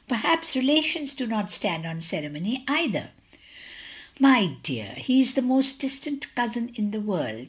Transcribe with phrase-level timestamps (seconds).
[0.08, 3.10] ""Perhaps relations do not stand on ceremony either."
[4.18, 4.94] "My dear!
[4.96, 7.44] He is the most distant cousin in the world.